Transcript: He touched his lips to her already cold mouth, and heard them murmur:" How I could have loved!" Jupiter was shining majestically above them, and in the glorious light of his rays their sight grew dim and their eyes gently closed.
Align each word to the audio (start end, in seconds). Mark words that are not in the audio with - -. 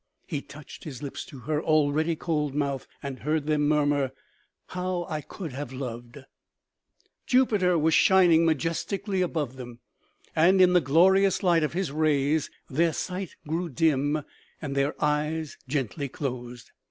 He 0.25 0.41
touched 0.41 0.83
his 0.83 1.03
lips 1.03 1.23
to 1.25 1.41
her 1.41 1.61
already 1.61 2.15
cold 2.15 2.55
mouth, 2.55 2.87
and 3.03 3.19
heard 3.19 3.45
them 3.45 3.67
murmur:" 3.67 4.09
How 4.75 5.05
I 5.07 5.21
could 5.21 5.51
have 5.53 5.71
loved!" 5.71 6.17
Jupiter 7.27 7.77
was 7.77 7.93
shining 7.93 8.43
majestically 8.43 9.21
above 9.21 9.57
them, 9.57 9.77
and 10.35 10.59
in 10.59 10.73
the 10.73 10.81
glorious 10.81 11.43
light 11.43 11.61
of 11.61 11.73
his 11.73 11.91
rays 11.91 12.49
their 12.67 12.93
sight 12.93 13.35
grew 13.47 13.69
dim 13.69 14.23
and 14.59 14.75
their 14.75 14.95
eyes 15.05 15.59
gently 15.67 16.09
closed. 16.09 16.71